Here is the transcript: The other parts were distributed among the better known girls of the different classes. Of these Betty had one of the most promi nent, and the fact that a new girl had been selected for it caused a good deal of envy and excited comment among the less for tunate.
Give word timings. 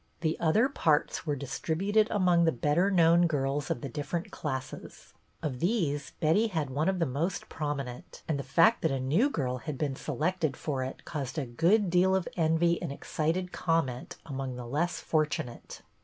The 0.21 0.35
other 0.39 0.67
parts 0.67 1.27
were 1.27 1.35
distributed 1.35 2.07
among 2.09 2.45
the 2.45 2.51
better 2.51 2.89
known 2.89 3.27
girls 3.27 3.69
of 3.69 3.81
the 3.81 3.87
different 3.87 4.31
classes. 4.31 5.13
Of 5.43 5.59
these 5.59 6.13
Betty 6.19 6.47
had 6.47 6.71
one 6.71 6.89
of 6.89 6.97
the 6.97 7.05
most 7.05 7.49
promi 7.49 7.85
nent, 7.85 8.23
and 8.27 8.39
the 8.39 8.43
fact 8.43 8.81
that 8.81 8.89
a 8.89 8.99
new 8.99 9.29
girl 9.29 9.57
had 9.57 9.77
been 9.77 9.95
selected 9.95 10.57
for 10.57 10.83
it 10.83 11.05
caused 11.05 11.37
a 11.37 11.45
good 11.45 11.91
deal 11.91 12.15
of 12.15 12.27
envy 12.35 12.81
and 12.81 12.91
excited 12.91 13.51
comment 13.51 14.15
among 14.25 14.55
the 14.55 14.65
less 14.65 14.99
for 14.99 15.23
tunate. 15.23 15.81